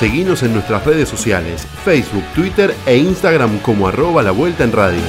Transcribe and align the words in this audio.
Seguinos 0.00 0.42
en 0.42 0.54
nuestras 0.54 0.82
redes 0.86 1.10
sociales, 1.10 1.66
Facebook, 1.84 2.24
Twitter 2.34 2.74
e 2.86 2.96
Instagram 2.96 3.58
como 3.58 3.86
arroba 3.86 4.22
la 4.22 4.30
vuelta 4.30 4.64
en 4.64 4.72
radio. 4.72 5.02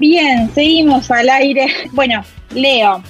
Bien, 0.00 0.50
seguimos 0.52 1.08
al 1.12 1.28
aire. 1.28 1.68
Bueno, 1.92 2.24
Leo, 2.52 3.00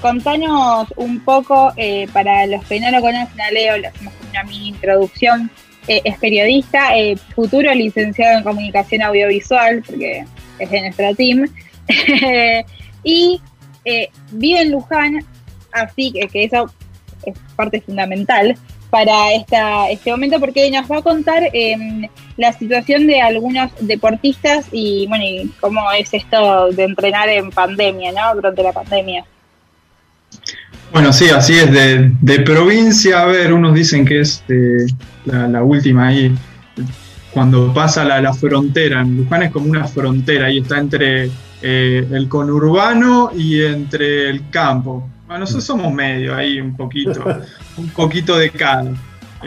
contanos 0.00 0.86
un 0.94 1.18
poco, 1.18 1.72
eh, 1.76 2.06
para 2.12 2.46
los 2.46 2.64
que 2.66 2.78
no 2.78 2.92
lo 2.92 3.00
conocen 3.00 3.40
a 3.40 3.50
Leo, 3.50 3.76
le 3.76 3.88
hacemos 3.88 4.14
una 4.30 4.44
mini 4.44 4.68
introducción. 4.68 5.50
Eh, 5.88 6.00
es 6.04 6.16
periodista, 6.20 6.96
eh, 6.96 7.16
futuro 7.34 7.74
licenciado 7.74 8.38
en 8.38 8.44
comunicación 8.44 9.02
audiovisual, 9.02 9.82
porque 9.84 10.24
es 10.60 10.70
de 10.70 10.80
nuestro 10.80 11.14
team. 11.14 11.48
y 13.04 13.40
vive 14.32 14.60
en 14.60 14.72
Luján, 14.72 15.24
así 15.72 16.12
que, 16.12 16.28
que 16.28 16.44
eso 16.44 16.70
es 17.24 17.34
parte 17.56 17.80
fundamental 17.80 18.56
para 18.90 19.32
esta, 19.32 19.88
este 19.88 20.10
momento 20.10 20.38
porque 20.40 20.70
nos 20.70 20.90
va 20.90 20.98
a 20.98 21.02
contar 21.02 21.44
em, 21.52 22.08
la 22.36 22.52
situación 22.52 23.06
de 23.06 23.20
algunos 23.20 23.70
deportistas 23.80 24.66
y 24.72 25.06
bueno 25.06 25.24
y 25.24 25.50
cómo 25.60 25.90
es 25.92 26.12
esto 26.12 26.70
de 26.72 26.84
entrenar 26.84 27.28
en 27.28 27.50
pandemia, 27.50 28.12
¿no? 28.12 28.34
Durante 28.34 28.62
la 28.62 28.72
pandemia. 28.72 29.24
Bueno, 30.92 31.12
sí, 31.12 31.28
así 31.28 31.54
es, 31.54 31.70
de, 31.70 32.40
provincia, 32.40 33.22
a 33.22 33.26
ver, 33.26 33.52
unos 33.52 33.74
dicen 33.74 34.04
que 34.04 34.20
es 34.20 34.42
la, 35.24 35.62
última 35.62 36.08
ahí, 36.08 36.34
cuando 37.32 37.72
pasa 37.72 38.04
la, 38.04 38.32
frontera, 38.34 39.00
en 39.00 39.18
Luján 39.18 39.44
es 39.44 39.50
como 39.50 39.70
una 39.70 39.86
frontera, 39.86 40.46
ahí 40.46 40.58
está 40.58 40.78
entre 40.78 41.30
eh, 41.62 42.06
el 42.10 42.28
conurbano 42.28 43.30
y 43.36 43.62
entre 43.62 44.30
el 44.30 44.50
campo. 44.50 45.08
Bueno, 45.26 45.40
nosotros 45.40 45.64
somos 45.64 45.92
medio 45.92 46.34
ahí 46.34 46.60
un 46.60 46.76
poquito, 46.76 47.24
un 47.76 47.88
poquito 47.90 48.36
de 48.36 48.50
cada. 48.50 48.92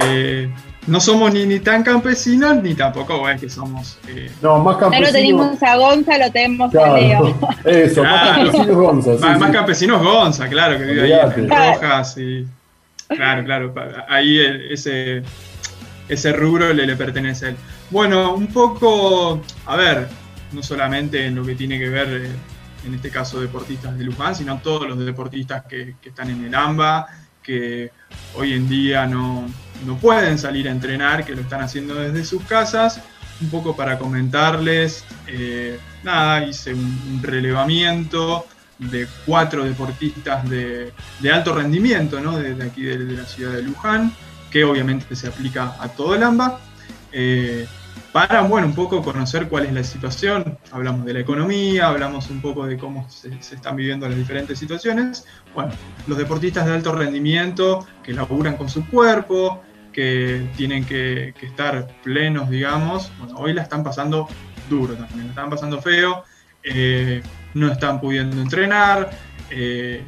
Eh, 0.01 0.49
no 0.87 0.99
somos 0.99 1.33
ni, 1.33 1.45
ni 1.45 1.59
tan 1.59 1.81
campesinos 1.83 2.61
ni 2.61 2.73
tampoco 2.73 3.29
es 3.29 3.39
que 3.39 3.49
somos. 3.49 3.97
Eh, 4.07 4.29
no, 4.41 4.59
más 4.59 4.77
campesinos. 4.77 5.11
No 5.11 5.17
lo 5.17 5.21
tenemos 5.21 5.63
a 5.63 5.75
Gonza, 5.77 6.17
lo 6.17 6.31
tenemos 6.31 6.75
a 6.75 6.97
Leo. 6.97 7.37
Eso, 7.65 8.03
más 8.03 8.37
campesinos 8.37 8.75
Gonza. 8.75 9.37
más, 9.37 9.51
campesinos 9.51 10.03
Gonza, 10.03 10.47
claro, 10.47 10.77
que 10.77 10.85
vive 10.85 11.13
ahí 11.13 11.29
en 11.37 11.49
Rojas. 11.49 12.17
Y, 12.17 12.45
claro, 13.07 13.43
claro. 13.43 13.73
Ahí 14.09 14.39
ese, 14.69 15.23
ese 16.07 16.33
rubro 16.33 16.73
le, 16.73 16.85
le 16.85 16.95
pertenece 16.95 17.45
a 17.45 17.49
él. 17.49 17.55
Bueno, 17.89 18.33
un 18.33 18.47
poco. 18.47 19.41
A 19.65 19.75
ver, 19.75 20.07
no 20.51 20.61
solamente 20.63 21.25
en 21.25 21.35
lo 21.35 21.45
que 21.45 21.55
tiene 21.55 21.79
que 21.79 21.89
ver. 21.89 22.07
Eh, 22.09 22.29
en 22.85 22.93
este 22.93 23.09
caso 23.09 23.39
deportistas 23.39 23.97
de 23.97 24.03
Luján, 24.03 24.35
sino 24.35 24.59
todos 24.59 24.87
los 24.87 24.97
deportistas 24.99 25.65
que, 25.65 25.95
están 26.03 26.29
en 26.29 26.45
el 26.45 26.55
AMBA, 26.55 27.07
que 27.41 27.91
hoy 28.35 28.53
en 28.53 28.67
día 28.67 29.05
no, 29.05 29.47
pueden 30.01 30.37
salir 30.37 30.67
a 30.67 30.71
entrenar, 30.71 31.25
que 31.25 31.35
lo 31.35 31.41
están 31.41 31.61
haciendo 31.61 31.95
desde 31.95 32.23
sus 32.25 32.43
casas. 32.43 33.01
Un 33.41 33.49
poco 33.49 33.75
para 33.75 33.97
comentarles, 33.97 35.03
eh, 35.27 35.77
nada, 36.03 36.45
hice 36.45 36.73
un, 36.73 37.19
relevamiento 37.21 38.45
de 38.79 39.07
cuatro 39.25 39.63
deportistas 39.63 40.47
de, 40.49 40.91
alto 41.31 41.53
rendimiento, 41.53 42.19
¿no? 42.19 42.37
Desde 42.37 42.63
aquí 42.63 42.83
de, 42.83 42.97
la 42.99 43.25
ciudad 43.25 43.53
de 43.53 43.63
Luján, 43.63 44.13
que 44.53 44.63
obviamente 44.63 45.15
se 45.15 45.27
aplica 45.27 45.75
a 45.79 45.89
todo 45.89 46.13
el 46.13 46.21
AMBA. 46.21 46.59
Eh, 47.11 47.65
para, 48.11 48.41
bueno, 48.41 48.67
un 48.67 48.75
poco 48.75 49.01
conocer 49.01 49.49
cuál 49.49 49.65
es 49.65 49.73
la 49.73 49.83
situación. 49.83 50.59
Hablamos 50.71 51.05
de 51.05 51.13
la 51.13 51.21
economía, 51.21 51.87
hablamos 51.87 52.29
un 52.29 52.39
poco 52.39 52.67
de 52.67 52.77
cómo 52.77 53.09
se, 53.09 53.29
están 53.33 53.75
viviendo 53.75 54.07
las 54.07 54.15
diferentes 54.15 54.59
situaciones. 54.59 55.25
Bueno, 55.55 55.71
los 56.05 56.19
deportistas 56.19 56.67
de 56.67 56.73
alto 56.73 56.93
rendimiento 56.93 57.87
que 58.03 58.13
laburan 58.13 58.55
con 58.55 58.69
su 58.69 58.85
cuerpo, 58.87 59.63
que 59.91 60.47
tienen 60.55 60.85
que, 60.85 61.33
estar 61.41 61.87
plenos, 62.03 62.47
digamos, 62.51 63.11
bueno, 63.17 63.35
hoy 63.39 63.53
la 63.53 63.63
están 63.63 63.83
pasando 63.83 64.27
duro 64.69 64.93
también, 64.93 65.23
la 65.23 65.29
están 65.29 65.49
pasando 65.49 65.81
feo, 65.81 66.25
eh, 66.61 67.23
no 67.55 67.71
están 67.71 67.99
pudiendo 67.99 68.39
entrenar. 68.39 69.09
Eh, 69.49 70.03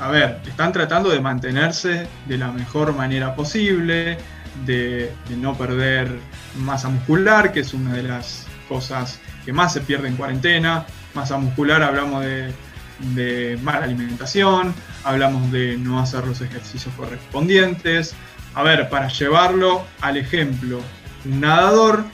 a 0.00 0.08
ver, 0.08 0.40
están 0.46 0.72
tratando 0.72 1.10
de 1.10 1.20
mantenerse 1.20 2.06
de 2.26 2.38
la 2.38 2.50
mejor 2.50 2.94
manera 2.94 3.34
posible, 3.34 4.18
de, 4.66 5.12
no 5.36 5.56
perder 5.56 6.18
masa 6.58 6.88
muscular, 6.88 7.52
que 7.52 7.60
es 7.60 7.74
una 7.74 7.92
de 7.92 8.02
las 8.02 8.46
cosas 8.68 9.20
que 9.44 9.52
más 9.52 9.72
se 9.72 9.80
pierde 9.80 10.08
en 10.08 10.16
cuarentena. 10.16 10.86
Masa 11.14 11.38
muscular 11.38 11.82
hablamos 11.82 12.24
de, 12.24 13.58
mala 13.62 13.84
alimentación, 13.84 14.74
hablamos 15.04 15.50
de 15.52 15.76
no 15.76 16.00
hacer 16.00 16.26
los 16.26 16.40
ejercicios 16.40 16.92
correspondientes. 16.94 18.14
A 18.54 18.62
ver, 18.62 18.88
para 18.88 19.08
llevarlo 19.08 19.84
al 20.00 20.16
ejemplo, 20.16 20.80
un 21.24 21.40
nadador 21.40 22.04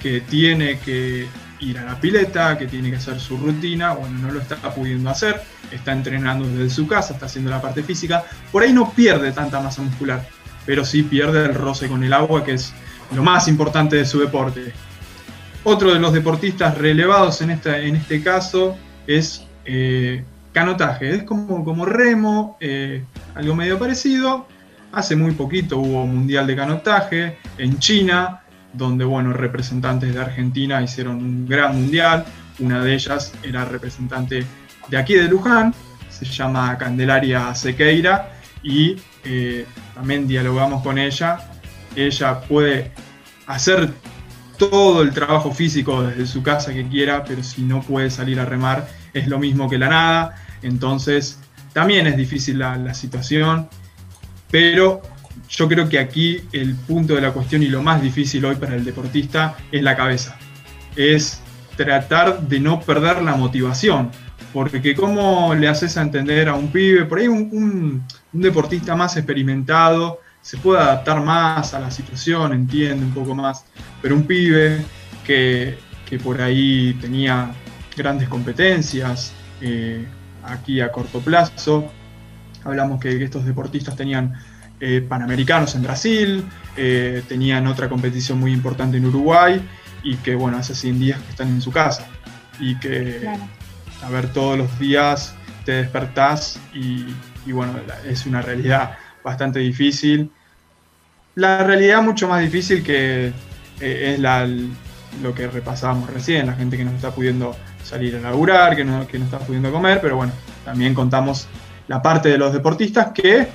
que 0.00 0.20
tiene 0.20 0.78
que 0.78 1.26
ir 1.60 1.78
a 1.78 1.84
la 1.84 2.00
pileta, 2.00 2.56
que 2.56 2.66
tiene 2.66 2.90
que 2.90 2.96
hacer 2.96 3.18
su 3.18 3.36
rutina, 3.36 3.92
bueno, 3.92 4.18
no 4.18 4.30
lo 4.30 4.40
está 4.40 4.56
pudiendo 4.74 5.10
hacer, 5.10 5.42
está 5.72 5.92
entrenando 5.92 6.46
desde 6.48 6.70
su 6.70 6.86
casa, 6.86 7.14
está 7.14 7.26
haciendo 7.26 7.50
la 7.50 7.60
parte 7.60 7.82
física, 7.82 8.24
por 8.52 8.62
ahí 8.62 8.72
no 8.72 8.90
pierde 8.92 9.32
tanta 9.32 9.60
masa 9.60 9.82
muscular 9.82 10.22
pero 10.68 10.84
sí 10.84 11.02
pierde 11.02 11.46
el 11.46 11.54
roce 11.54 11.88
con 11.88 12.04
el 12.04 12.12
agua, 12.12 12.44
que 12.44 12.52
es 12.52 12.74
lo 13.16 13.22
más 13.22 13.48
importante 13.48 13.96
de 13.96 14.04
su 14.04 14.20
deporte. 14.20 14.74
Otro 15.64 15.94
de 15.94 15.98
los 15.98 16.12
deportistas 16.12 16.76
relevados 16.76 17.40
en, 17.40 17.48
esta, 17.48 17.78
en 17.78 17.96
este 17.96 18.22
caso 18.22 18.76
es 19.06 19.46
eh, 19.64 20.22
canotaje, 20.52 21.14
es 21.14 21.22
como, 21.22 21.64
como 21.64 21.86
remo, 21.86 22.58
eh, 22.60 23.02
algo 23.34 23.54
medio 23.54 23.78
parecido. 23.78 24.46
Hace 24.92 25.16
muy 25.16 25.32
poquito 25.32 25.78
hubo 25.78 26.06
mundial 26.06 26.46
de 26.46 26.54
canotaje 26.54 27.38
en 27.56 27.78
China, 27.78 28.42
donde 28.74 29.06
bueno, 29.06 29.32
representantes 29.32 30.12
de 30.12 30.20
Argentina 30.20 30.82
hicieron 30.82 31.16
un 31.16 31.48
gran 31.48 31.76
mundial. 31.80 32.26
Una 32.58 32.84
de 32.84 32.92
ellas 32.92 33.32
era 33.42 33.64
representante 33.64 34.44
de 34.88 34.96
aquí 34.96 35.14
de 35.14 35.28
Luján, 35.28 35.74
se 36.08 36.24
llama 36.24 36.76
Candelaria 36.78 37.54
Sequeira 37.54 38.32
y 38.62 38.96
eh, 39.24 39.66
también 39.94 40.26
dialogamos 40.26 40.82
con 40.82 40.98
ella. 40.98 41.38
Ella 41.94 42.40
puede 42.40 42.92
hacer 43.46 43.92
todo 44.58 45.02
el 45.02 45.12
trabajo 45.12 45.52
físico 45.52 46.02
desde 46.02 46.26
su 46.26 46.42
casa 46.42 46.72
que 46.72 46.86
quiera, 46.88 47.24
pero 47.24 47.42
si 47.42 47.62
no 47.62 47.80
puede 47.82 48.10
salir 48.10 48.40
a 48.40 48.44
remar 48.44 48.88
es 49.14 49.28
lo 49.28 49.38
mismo 49.38 49.68
que 49.68 49.78
la 49.78 49.88
nada. 49.88 50.34
Entonces 50.62 51.38
también 51.72 52.06
es 52.06 52.16
difícil 52.16 52.58
la, 52.58 52.94
situación, 52.94 53.68
pero 54.50 55.02
yo 55.48 55.68
creo 55.68 55.88
que 55.88 55.98
aquí 55.98 56.40
el 56.52 56.74
punto 56.74 57.14
de 57.14 57.20
la 57.20 57.32
cuestión 57.32 57.62
y 57.62 57.68
lo 57.68 57.82
más 57.82 58.02
difícil 58.02 58.44
hoy 58.44 58.56
para 58.56 58.74
el 58.74 58.84
deportista 58.84 59.56
es 59.70 59.82
la 59.82 59.96
cabeza. 59.96 60.36
Es 60.96 61.40
tratar 61.76 62.40
de 62.42 62.58
no 62.58 62.80
perder 62.80 63.22
la 63.22 63.36
motivación. 63.36 64.10
Porque 64.52 64.94
cómo 64.94 65.54
le 65.54 65.68
haces 65.68 65.96
a 65.96 66.02
entender 66.02 66.48
a 66.48 66.54
un 66.54 66.68
pibe, 66.68 67.04
por 67.04 67.18
ahí 67.18 67.28
un, 67.28 68.04
deportista 68.32 68.94
más 68.96 69.16
experimentado, 69.16 70.20
se 70.40 70.56
puede 70.56 70.80
adaptar 70.80 71.20
más 71.22 71.74
a 71.74 71.80
la 71.80 71.90
situación, 71.90 72.52
entiende 72.52 73.04
un 73.04 73.12
poco 73.12 73.34
más, 73.34 73.64
pero 74.00 74.14
un 74.14 74.24
pibe 74.24 74.82
que, 75.24 75.76
por 76.22 76.40
ahí 76.40 76.96
tenía 77.00 77.50
grandes 77.96 78.28
competencias 78.28 79.32
eh, 79.60 80.06
aquí 80.44 80.80
a 80.80 80.90
corto 80.90 81.20
plazo, 81.20 81.90
hablamos 82.64 83.00
que, 83.00 83.22
estos 83.22 83.44
deportistas 83.44 83.96
tenían 83.96 84.34
eh, 84.80 85.04
panamericanos 85.06 85.74
en 85.74 85.82
Brasil, 85.82 86.44
eh, 86.76 87.22
tenían 87.28 87.66
otra 87.66 87.88
competición 87.88 88.38
muy 88.38 88.52
importante 88.52 88.96
en 88.96 89.06
Uruguay 89.06 89.60
y 90.04 90.16
que 90.16 90.34
bueno, 90.34 90.56
hace 90.56 90.74
100 90.74 90.98
días 91.00 91.20
que 91.20 91.30
están 91.30 91.48
en 91.48 91.60
su 91.60 91.72
casa 91.72 92.06
y 92.60 92.78
que 92.78 93.28
a 94.02 94.10
ver, 94.10 94.32
todos 94.32 94.56
los 94.56 94.78
días 94.78 95.34
te 95.64 95.72
despertás 95.72 96.60
y, 96.72 97.04
bueno, 97.52 97.74
es 98.06 98.26
una 98.26 98.42
realidad 98.42 98.96
bastante 99.22 99.58
difícil. 99.58 100.30
La 101.34 101.62
realidad 101.62 102.02
mucho 102.02 102.28
más 102.28 102.40
difícil 102.40 102.82
que, 102.82 103.32
eh, 103.80 104.14
es 104.14 105.20
lo 105.22 105.34
que 105.34 105.46
repasábamos 105.48 106.10
recién, 106.10 106.46
la 106.46 106.54
gente 106.54 106.76
que 106.76 106.84
no 106.84 106.90
está 106.90 107.10
pudiendo 107.10 107.56
salir 107.84 108.16
a 108.16 108.20
laburar, 108.20 108.76
que 108.76 108.84
no, 108.84 109.06
que 109.06 109.18
no 109.18 109.24
está 109.24 109.38
pudiendo 109.38 109.72
comer, 109.72 110.00
pero 110.00 110.16
bueno, 110.16 110.32
también 110.64 110.94
contamos 110.94 111.48
la 111.86 112.02
parte 112.02 112.28
de 112.28 112.38
los 112.38 112.52
deportistas 112.52 113.12
que, 113.12 113.48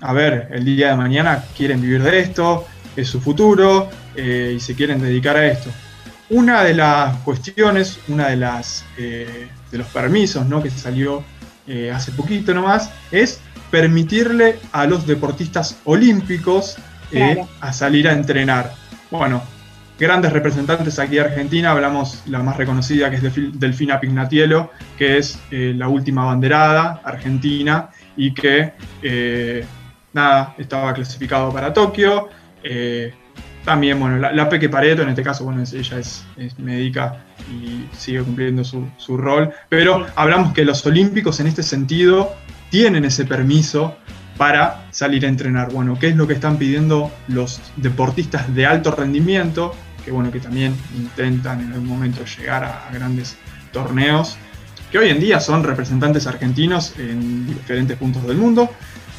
a 0.00 0.12
ver, 0.12 0.48
el 0.52 0.64
día 0.64 0.90
de 0.90 0.96
mañana 0.96 1.44
quieren 1.56 1.80
vivir 1.80 2.02
de 2.02 2.20
esto, 2.20 2.66
es 2.96 3.08
su 3.08 3.20
futuro 3.20 3.88
y 4.16 4.60
se 4.60 4.74
quieren 4.74 5.00
dedicar 5.00 5.36
a 5.36 5.46
esto. 5.46 5.70
Una 6.32 6.64
de 6.64 6.74
las 6.74 7.16
cuestiones, 7.18 8.00
una 8.08 8.28
de 8.28 8.36
las 8.36 8.84
de 8.96 9.78
los 9.78 9.86
permisos 9.88 10.44
¿no? 10.46 10.62
que 10.62 10.70
salió 10.70 11.22
hace 11.92 12.10
poquito 12.12 12.52
nomás, 12.52 12.90
es 13.10 13.40
permitirle 13.72 14.58
a 14.72 14.86
los 14.86 15.06
deportistas 15.06 15.78
olímpicos 15.84 16.76
eh, 17.10 17.42
a 17.60 17.72
salir 17.72 18.06
a 18.06 18.12
entrenar. 18.12 18.74
Bueno, 19.10 19.42
grandes 19.98 20.30
representantes 20.30 20.98
aquí 20.98 21.14
de 21.14 21.22
Argentina, 21.22 21.70
hablamos 21.70 22.22
la 22.26 22.42
más 22.42 22.58
reconocida 22.58 23.10
que 23.10 23.16
es 23.16 23.58
Delfina 23.58 23.98
Pignatielo, 23.98 24.70
que 24.98 25.16
es 25.16 25.40
eh, 25.50 25.72
la 25.74 25.88
última 25.88 26.26
banderada 26.26 27.00
argentina 27.02 27.88
y 28.14 28.34
que 28.34 28.74
eh, 29.02 29.64
nada, 30.12 30.54
estaba 30.58 30.92
clasificado 30.92 31.50
para 31.50 31.72
Tokio. 31.72 32.28
También, 33.64 33.98
bueno, 34.00 34.18
la, 34.18 34.48
Peque 34.48 34.68
Pareto, 34.68 35.02
en 35.02 35.10
este 35.10 35.22
caso, 35.22 35.44
bueno, 35.44 35.62
ella 35.62 35.98
es, 35.98 36.24
médica 36.58 37.24
y 37.50 37.86
sigue 37.96 38.22
cumpliendo 38.22 38.64
su, 38.64 38.88
su 38.96 39.16
rol, 39.16 39.52
pero 39.68 40.06
hablamos 40.16 40.52
que 40.52 40.64
los 40.64 40.84
olímpicos 40.86 41.38
en 41.40 41.46
este 41.46 41.62
sentido 41.62 42.34
tienen 42.70 43.04
ese 43.04 43.24
permiso 43.24 43.96
para 44.36 44.86
salir 44.90 45.24
a 45.26 45.28
entrenar. 45.28 45.72
Bueno, 45.72 45.98
¿qué 45.98 46.08
es 46.08 46.16
lo 46.16 46.26
que 46.26 46.34
están 46.34 46.56
pidiendo 46.56 47.12
los 47.28 47.60
deportistas 47.76 48.52
de 48.54 48.66
alto 48.66 48.90
rendimiento? 48.90 49.74
Que 50.04 50.10
bueno, 50.10 50.32
que 50.32 50.40
también 50.40 50.74
intentan 50.96 51.60
en 51.60 51.72
algún 51.72 51.86
momento 51.86 52.24
llegar 52.24 52.64
a, 52.64 52.90
grandes 52.92 53.36
torneos, 53.72 54.36
que 54.90 54.98
hoy 54.98 55.10
en 55.10 55.20
día 55.20 55.38
son 55.38 55.64
representantes 55.64 56.26
argentinos 56.26 56.94
en 56.98 57.46
diferentes 57.46 57.96
puntos 57.96 58.26
del 58.26 58.36
mundo, 58.36 58.70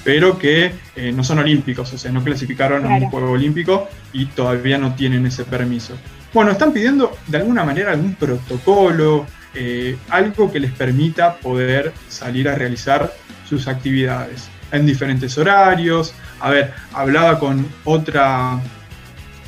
pero 0.04 0.38
que 0.38 0.74
eh, 0.96 1.12
no 1.12 1.24
son 1.24 1.40
olímpicos, 1.40 1.94
o 1.94 1.98
sea, 1.98 2.12
no 2.12 2.24
clasificaron 2.24 2.86
a 2.86 2.90
un 2.90 3.10
juego 3.10 3.32
olímpico 3.32 3.88
y 4.12 4.26
todavía 4.28 4.78
no 4.78 4.96
tienen 4.96 5.26
ese 5.26 5.46
permiso. 5.46 5.96
Bueno, 6.34 6.52
están 6.52 6.74
pidiendo 6.74 7.16
de 7.28 7.38
alguna 7.38 7.64
manera 7.64 7.92
algún 7.92 8.16
protocolo, 8.16 9.26
eh, 9.54 9.98
algo 10.10 10.52
que 10.52 10.60
les 10.60 10.72
permita 10.72 11.36
poder 11.38 11.94
salir 12.10 12.50
a 12.50 12.56
realizar 12.56 13.14
sus 13.48 13.68
actividades 13.68 14.50
en 14.72 14.86
diferentes 14.86 15.38
horarios. 15.38 16.14
A 16.40 16.50
ver, 16.50 16.74
hablaba 16.94 17.40
con 17.40 17.68
otra, 17.86 18.60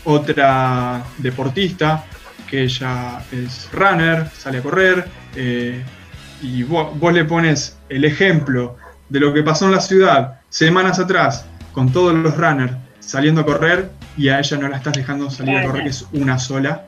otra 0.03 1.03
deportista 1.17 2.05
que 2.47 2.63
ella 2.63 3.23
es 3.31 3.67
runner, 3.73 4.29
sale 4.37 4.59
a 4.59 4.61
correr, 4.61 5.07
eh, 5.35 5.83
y 6.41 6.63
vos, 6.63 7.13
le 7.13 7.25
pones 7.25 7.77
el 7.89 8.05
ejemplo 8.05 8.77
de 9.09 9.19
lo 9.19 9.33
que 9.33 9.43
pasó 9.43 9.65
en 9.65 9.71
la 9.71 9.81
ciudad 9.81 10.39
semanas 10.49 10.99
atrás 10.99 11.45
con 11.73 11.91
todos 11.91 12.13
los 12.13 12.35
runners 12.37 12.73
saliendo 12.99 13.41
a 13.41 13.45
correr 13.45 13.91
y 14.17 14.29
a 14.29 14.39
ella 14.39 14.57
no 14.57 14.67
la 14.67 14.77
estás 14.77 14.93
dejando 14.93 15.29
salir 15.29 15.57
a 15.57 15.65
correr, 15.65 15.83
que 15.83 15.89
es 15.89 16.05
una 16.13 16.39
sola, 16.39 16.85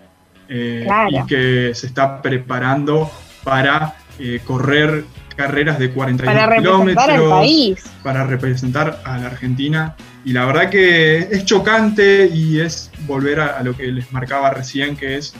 eh, 0.49 0.87
y 1.09 1.25
que 1.27 1.71
se 1.75 1.87
está 1.87 2.21
preparando 2.21 3.11
para 3.43 3.95
eh, 4.17 4.39
correr 4.43 5.05
carreras 5.35 5.77
de 5.77 5.91
41 5.91 6.55
kilómetros 6.57 7.79
para 8.01 8.25
representar 8.25 8.99
a 9.03 9.17
la 9.17 9.27
Argentina. 9.27 9.95
Y 10.25 10.33
la 10.33 10.45
verdad 10.45 10.69
que 10.69 11.19
es 11.19 11.45
chocante 11.45 12.27
y 12.27 12.59
es 12.59 12.91
volver 13.01 13.39
a, 13.39 13.61
lo 13.61 13.75
que 13.75 13.87
les 13.87 14.11
marcaba 14.11 14.49
recién, 14.49 14.97
que 14.97 15.17
es 15.17 15.33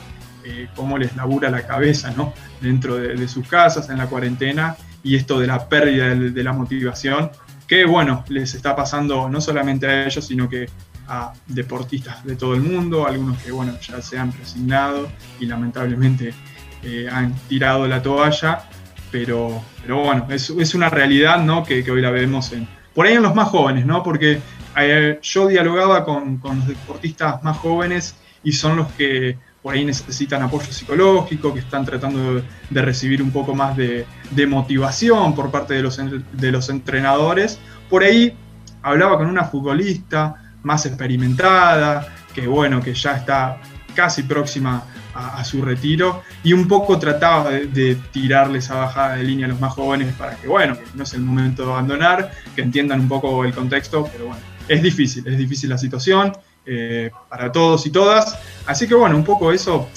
eh, 0.44 0.68
cómo 0.76 0.96
les 0.96 1.14
labura 1.16 1.50
la 1.50 1.66
cabeza 1.66 2.12
¿no? 2.16 2.32
dentro 2.60 2.96
de, 2.96 3.28
sus 3.28 3.46
casas, 3.48 3.90
en 3.90 3.98
la 3.98 4.06
cuarentena, 4.06 4.76
y 5.02 5.16
esto 5.16 5.38
de 5.38 5.46
la 5.46 5.68
pérdida 5.68 6.14
de, 6.14 6.42
la 6.42 6.52
motivación, 6.52 7.30
que 7.66 7.84
bueno, 7.84 8.24
les 8.28 8.54
está 8.54 8.74
pasando 8.74 9.28
no 9.28 9.40
solamente 9.40 9.86
a 9.86 10.06
ellos, 10.06 10.26
sino 10.26 10.48
que 10.48 10.68
a 11.06 11.32
deportistas 11.46 12.24
de 12.24 12.36
todo 12.36 12.54
el 12.54 12.60
mundo, 12.60 13.06
algunos 13.06 13.42
que 13.42 13.50
bueno, 13.50 13.78
ya 13.80 14.02
se 14.02 14.18
han 14.18 14.32
resignado 14.32 15.08
y 15.40 15.46
lamentablemente 15.46 16.34
eh, 16.82 17.08
han 17.10 17.34
tirado 17.48 17.86
la 17.86 18.02
toalla 18.02 18.68
pero, 19.10 19.62
pero 19.82 20.02
bueno, 20.02 20.26
es, 20.30 20.50
es 20.50 20.74
una 20.74 20.88
realidad 20.88 21.42
¿no? 21.42 21.64
que, 21.64 21.88
hoy 21.90 22.00
la 22.00 22.10
vemos 22.10 22.52
en, 22.52 22.68
por 22.94 23.06
ahí 23.06 23.14
en 23.14 23.22
los 23.22 23.34
más 23.34 23.48
jóvenes, 23.48 23.86
¿no? 23.86 24.02
porque 24.02 24.40
eh, 24.76 25.18
yo 25.22 25.48
dialogaba 25.48 26.04
con, 26.04 26.38
con, 26.38 26.58
los 26.58 26.68
deportistas 26.68 27.42
más 27.42 27.56
jóvenes 27.58 28.16
y 28.44 28.52
son 28.52 28.76
los 28.76 28.88
que 28.92 29.38
por 29.62 29.74
ahí 29.74 29.84
necesitan 29.84 30.42
apoyo 30.42 30.72
psicológico, 30.72 31.52
que 31.52 31.60
están 31.60 31.84
tratando 31.84 32.42
de, 32.70 32.82
recibir 32.82 33.22
un 33.22 33.30
poco 33.30 33.54
más 33.54 33.76
de, 33.76 34.06
de, 34.30 34.46
motivación 34.46 35.34
por 35.34 35.50
parte 35.50 35.74
de 35.74 35.82
los, 35.82 35.98
de 35.98 36.52
los 36.52 36.68
entrenadores. 36.68 37.58
Por 37.90 38.02
ahí 38.02 38.36
hablaba 38.82 39.18
con 39.18 39.26
una 39.26 39.44
futbolista 39.44 40.36
más 40.62 40.86
experimentada, 40.86 42.08
que 42.34 42.46
bueno, 42.46 42.80
que 42.80 42.94
ya 42.94 43.12
está 43.12 43.58
casi 43.94 44.22
próxima 44.22 44.84
a, 45.14 45.44
su 45.44 45.62
retiro 45.62 46.22
y 46.44 46.52
un 46.52 46.68
poco 46.68 46.98
trataba 46.98 47.50
de, 47.50 47.98
tirarle 48.12 48.58
esa 48.58 48.76
bajada 48.76 49.16
de 49.16 49.24
línea 49.24 49.46
a 49.46 49.48
los 49.48 49.60
más 49.60 49.72
jóvenes 49.72 50.14
para 50.14 50.36
que, 50.36 50.46
bueno, 50.46 50.76
no 50.94 51.02
es 51.02 51.14
el 51.14 51.22
momento 51.22 51.64
de 51.64 51.72
abandonar, 51.72 52.30
que 52.54 52.62
entiendan 52.62 53.00
un 53.00 53.08
poco 53.08 53.44
el 53.44 53.52
contexto, 53.52 54.08
pero 54.12 54.26
bueno, 54.26 54.42
es 54.68 54.82
difícil, 54.82 55.26
es 55.26 55.36
difícil 55.36 55.70
la 55.70 55.78
situación 55.78 56.32
eh, 56.68 57.10
para 57.28 57.50
todos 57.50 57.86
y 57.86 57.90
todas. 57.90 58.38
Así 58.66 58.86
que 58.86 58.94
bueno, 58.94 59.16
un 59.16 59.24
poco 59.24 59.52
eso, 59.52 59.88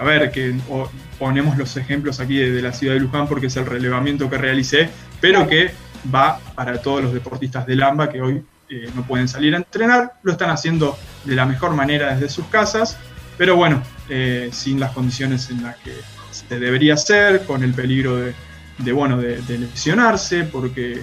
a 0.00 0.04
ver, 0.04 0.30
que 0.30 0.54
ponemos 1.18 1.56
los 1.56 1.76
ejemplos 1.76 2.20
aquí 2.20 2.38
de, 2.38 2.62
la 2.62 2.72
ciudad 2.72 2.94
de 2.94 3.00
Luján 3.00 3.28
porque 3.28 3.46
es 3.46 3.56
el 3.56 3.66
relevamiento 3.66 4.28
que 4.30 4.38
realicé, 4.38 4.90
pero 5.20 5.46
que 5.46 5.72
va 6.12 6.40
para 6.54 6.80
todos 6.80 7.02
los 7.02 7.12
deportistas 7.12 7.66
del 7.66 7.82
AMBA 7.82 8.10
que 8.10 8.20
hoy 8.20 8.44
eh, 8.68 8.90
no 8.94 9.06
pueden 9.06 9.28
salir 9.28 9.54
a 9.54 9.58
entrenar, 9.58 10.14
lo 10.22 10.32
están 10.32 10.50
haciendo 10.50 10.96
de 11.24 11.34
la 11.36 11.46
mejor 11.46 11.74
manera 11.74 12.14
desde 12.14 12.28
sus 12.28 12.46
casas 12.46 12.98
pero 13.36 13.56
bueno, 13.56 13.82
eh, 14.08 14.50
sin 14.52 14.78
las 14.78 14.92
condiciones 14.92 15.50
en 15.50 15.62
las 15.62 15.76
que 15.76 15.92
se 16.30 16.58
debería 16.58 16.94
hacer, 16.94 17.44
con 17.46 17.62
el 17.62 17.74
peligro 17.74 18.16
de, 18.16 18.92
bueno, 18.92 19.18
de, 19.18 19.58
lesionarse, 19.58 20.44
porque 20.44 21.02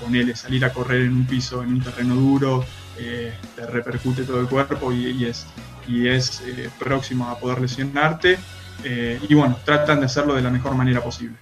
con 0.00 0.14
eh, 0.14 0.20
él 0.20 0.36
salir 0.36 0.64
a 0.64 0.72
correr 0.72 1.02
en 1.02 1.12
un 1.12 1.26
piso, 1.26 1.62
en 1.62 1.74
un 1.74 1.82
terreno 1.82 2.14
duro, 2.14 2.64
eh, 2.98 3.32
te 3.56 3.66
repercute 3.66 4.24
todo 4.24 4.40
el 4.40 4.48
cuerpo 4.48 4.92
y, 4.92 5.24
es, 5.24 5.46
y 5.86 6.08
es 6.08 6.42
próximo 6.78 7.28
a 7.28 7.38
poder 7.38 7.60
lesionarte. 7.60 8.38
y 8.84 9.34
bueno, 9.34 9.56
tratan 9.64 10.00
de 10.00 10.06
hacerlo 10.06 10.34
de 10.34 10.42
la 10.42 10.50
mejor 10.50 10.74
manera 10.74 11.00
posible. 11.00 11.36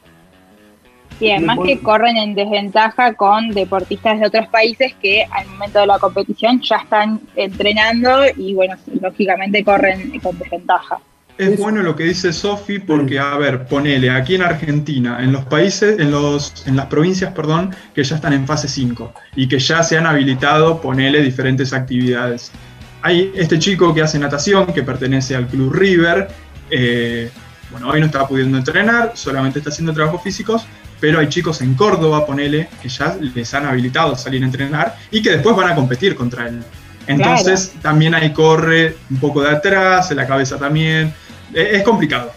Y 1.21 1.30
además 1.30 1.59
que 1.64 1.78
corren 1.78 2.16
en 2.16 2.35
desventaja 2.35 3.14
con 3.14 3.50
deportistas 3.50 4.18
de 4.18 4.26
otros 4.26 4.49
países 4.49 4.94
que 5.00 5.25
al 5.30 5.47
momento 5.47 5.78
de 5.78 5.87
la 5.87 5.99
competición 5.99 6.61
ya 6.61 6.78
están 6.78 7.21
entrenando 7.37 8.25
y 8.37 8.54
bueno, 8.54 8.76
lógicamente 9.00 9.62
corren 9.62 10.18
con 10.21 10.37
desventaja. 10.38 11.00
Es 11.38 11.58
bueno 11.58 11.82
lo 11.82 11.96
que 11.96 12.04
dice 12.04 12.32
Sofi 12.32 12.78
porque, 12.78 13.18
a 13.18 13.36
ver, 13.36 13.66
ponele, 13.66 14.10
aquí 14.10 14.34
en 14.34 14.42
Argentina, 14.42 15.22
en 15.22 15.32
los 15.32 15.44
países, 15.46 15.98
en, 15.98 16.10
los, 16.10 16.66
en 16.66 16.76
las 16.76 16.86
provincias, 16.86 17.32
perdón, 17.32 17.74
que 17.94 18.04
ya 18.04 18.16
están 18.16 18.34
en 18.34 18.46
fase 18.46 18.68
5 18.68 19.12
y 19.36 19.48
que 19.48 19.58
ya 19.58 19.82
se 19.82 19.96
han 19.96 20.06
habilitado, 20.06 20.80
ponele, 20.80 21.22
diferentes 21.22 21.72
actividades. 21.72 22.52
Hay 23.00 23.32
este 23.34 23.58
chico 23.58 23.94
que 23.94 24.02
hace 24.02 24.18
natación, 24.18 24.66
que 24.66 24.82
pertenece 24.82 25.34
al 25.34 25.48
Club 25.48 25.72
River, 25.72 26.28
eh, 26.70 27.30
bueno, 27.70 27.88
hoy 27.88 28.00
no 28.00 28.06
está 28.06 28.28
pudiendo 28.28 28.58
entrenar, 28.58 29.12
solamente 29.14 29.58
está 29.58 29.70
haciendo 29.70 29.94
trabajos 29.94 30.22
físicos, 30.22 30.66
pero 31.00 31.18
hay 31.18 31.28
chicos 31.28 31.62
en 31.62 31.74
Córdoba, 31.74 32.26
ponele, 32.26 32.68
que 32.80 32.88
ya 32.88 33.16
les 33.18 33.52
han 33.54 33.66
habilitado 33.66 34.14
salir 34.16 34.42
a 34.42 34.46
entrenar 34.46 34.96
y 35.10 35.22
que 35.22 35.30
después 35.30 35.56
van 35.56 35.72
a 35.72 35.74
competir 35.74 36.14
contra 36.14 36.46
él. 36.46 36.62
Entonces 37.06 37.73
también 37.82 38.14
ahí 38.14 38.32
corre 38.32 38.97
un 39.11 39.18
poco 39.18 39.42
de 39.42 39.50
atrás, 39.50 40.11
en 40.11 40.18
la 40.18 40.26
cabeza 40.26 40.56
también. 40.56 41.12
E-, 41.52 41.76
es, 41.76 41.82
complicado. 41.82 42.30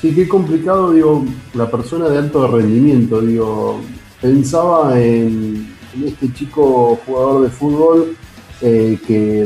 Sí, 0.00 0.14
qué 0.14 0.28
complicado, 0.28 0.92
digo, 0.92 1.24
la 1.54 1.70
persona 1.70 2.08
de 2.08 2.18
alto 2.18 2.46
rendimiento, 2.46 3.20
digo, 3.20 3.80
pensaba 4.20 4.98
en, 5.00 5.76
este 6.04 6.32
chico 6.32 7.00
jugador 7.04 7.42
de 7.42 7.48
fútbol 7.48 8.16
eh, 8.60 8.98
que 9.06 9.42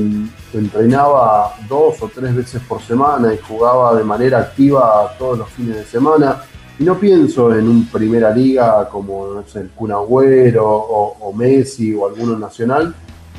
entrenaba 0.52 1.54
dos 1.68 2.02
o 2.02 2.08
tres 2.08 2.34
veces 2.34 2.60
por 2.68 2.82
semana 2.82 3.32
y 3.32 3.38
jugaba 3.38 3.96
de 3.96 4.04
manera 4.04 4.38
activa 4.38 5.14
todos 5.18 5.38
los 5.38 5.48
fines 5.50 5.76
de 5.76 5.84
semana 5.84 6.42
y 6.78 6.84
no 6.84 6.98
pienso 6.98 7.54
en 7.54 7.68
un 7.68 7.86
primera 7.86 8.34
liga 8.34 8.88
como 8.88 9.34
no 9.34 9.46
sé, 9.46 9.60
el 9.60 9.70
Kun 9.70 9.92
o, 9.92 11.32
Messi 11.36 11.94
o 11.94 12.06
alguno 12.06 12.38
nacional. 12.38 12.94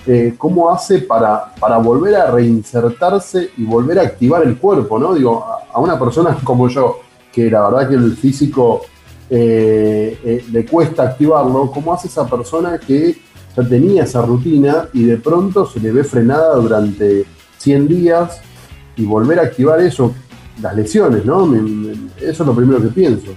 Eh, 0.05 0.35
¿Cómo 0.37 0.69
hace 0.69 0.99
para, 0.99 1.53
para 1.55 1.77
volver 1.77 2.15
a 2.15 2.29
reinsertarse 2.29 3.51
y 3.57 3.63
volver 3.63 3.99
a 3.99 4.03
activar 4.03 4.43
el 4.43 4.57
cuerpo? 4.57 4.99
¿no? 4.99 5.13
Digo, 5.13 5.45
a, 5.45 5.79
una 5.79 5.97
persona 5.97 6.37
como 6.43 6.67
yo, 6.67 6.99
que 7.31 7.49
la 7.49 7.69
verdad 7.69 7.89
que 7.89 7.95
el 7.95 8.15
físico 8.17 8.81
eh, 9.29 10.19
eh, 10.23 10.45
le 10.51 10.65
cuesta 10.65 11.03
activarlo, 11.03 11.71
¿cómo 11.71 11.93
hace 11.93 12.07
esa 12.07 12.27
persona 12.27 12.77
que 12.77 13.17
ya 13.55 13.63
tenía 13.63 14.03
esa 14.03 14.21
rutina 14.21 14.89
y 14.93 15.03
de 15.03 15.17
pronto 15.17 15.65
se 15.65 15.79
le 15.79 15.91
ve 15.91 16.03
frenada 16.03 16.55
durante 16.55 17.25
100 17.57 17.87
días 17.87 18.41
y 18.95 19.05
volver 19.05 19.39
a 19.39 19.43
activar 19.43 19.79
eso, 19.79 20.13
las 20.61 20.75
lesiones, 20.75 21.25
¿no? 21.25 21.51
eso 22.17 22.43
es 22.43 22.47
lo 22.47 22.53
primero 22.53 22.81
que 22.81 22.89
pienso. 22.89 23.31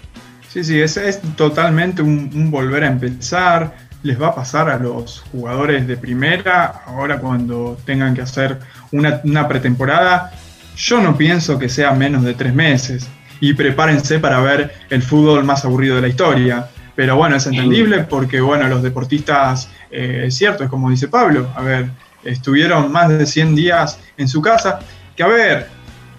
Sí, 0.49 0.65
sí, 0.65 0.81
es, 0.81 0.97
es 0.97 1.21
totalmente 1.37 2.03
un, 2.03 2.51
volver 2.51 2.85
a 2.85 2.89
empezar. 2.89 3.86
Les 4.03 4.21
va 4.21 4.29
a 4.29 4.35
pasar 4.35 4.69
a 4.71 4.79
los 4.79 5.21
jugadores 5.33 5.87
de 5.87 5.97
primera, 5.97 6.83
ahora 6.87 7.19
cuando 7.19 7.79
tengan 7.85 8.15
que 8.15 8.23
hacer 8.23 8.59
una, 8.93 9.49
pretemporada, 9.49 10.33
yo 10.77 11.01
no 11.01 11.17
pienso 11.17 11.59
que 11.59 11.69
sea 11.69 11.93
menos 11.93 12.23
de 12.23 12.35
tres 12.35 12.55
meses. 12.55 13.09
Y 13.41 13.55
prepárense 13.55 14.19
para 14.19 14.41
ver 14.41 14.73
el 14.89 15.03
fútbol 15.03 15.45
más 15.45 15.65
aburrido 15.65 15.97
de 15.97 16.03
la 16.03 16.09
historia. 16.09 16.69
Pero 16.95 17.17
bueno, 17.17 17.37
es 17.37 17.47
entendible 17.47 18.05
porque, 18.05 18.41
bueno, 18.41 18.67
los 18.69 18.83
deportistas, 18.83 19.69
eh, 19.91 20.25
es 20.27 20.35
cierto, 20.35 20.65
es 20.65 20.71
como 20.71 20.89
dice 20.89 21.09
Pablo, 21.09 21.51
a 21.55 21.61
ver, 21.61 21.91
estuvieron 22.25 22.91
más 22.91 23.09
de 23.11 23.27
100 23.27 23.55
días 23.55 24.01
en 24.17 24.29
su 24.29 24.41
casa, 24.41 24.79
que 25.15 25.23
a 25.23 25.27
ver, 25.27 25.69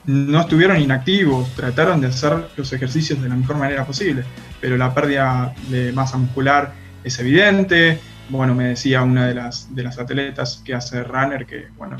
no 0.08 0.40
estuvieron 0.40 0.80
inactivos, 0.80 1.54
trataron 1.56 2.00
de 2.00 2.08
hacer 2.08 2.48
los 2.56 2.72
ejercicios 2.72 3.22
de 3.22 3.28
la 3.28 3.36
mejor 3.36 3.58
manera 3.58 3.86
posible, 3.86 4.24
pero 4.62 4.78
la 4.78 4.94
pérdida 4.94 5.54
de 5.70 5.92
masa 5.92 6.18
muscular 6.18 6.74
es 7.08 7.20
evidente. 7.20 8.00
Bueno, 8.30 8.54
me 8.54 8.70
decía 8.70 9.02
una 9.02 9.28
de 9.28 9.34
las, 9.34 9.74
de 9.74 9.84
las 9.84 9.98
atletas 9.98 10.62
que 10.64 10.74
hace 10.74 11.04
runner 11.04 11.46
que, 11.46 11.68
bueno, 11.78 11.98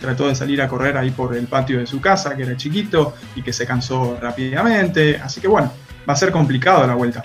trató 0.00 0.28
de 0.28 0.34
salir 0.34 0.60
a 0.62 0.68
correr 0.68 0.96
ahí 0.96 1.10
por 1.10 1.34
el 1.34 1.46
patio 1.46 1.78
de 1.78 1.86
su 1.86 2.00
casa, 2.00 2.36
que 2.36 2.42
era 2.42 2.56
chiquito 2.56 3.14
y 3.34 3.42
que 3.42 3.52
se 3.52 3.66
cansó 3.66 4.18
rápidamente. 4.20 5.16
Así 5.16 5.40
que 5.40 5.48
bueno, 5.48 5.72
va 6.08 6.12
a 6.12 6.16
ser 6.16 6.30
complicado 6.30 6.86
la 6.86 6.94
vuelta. 6.94 7.24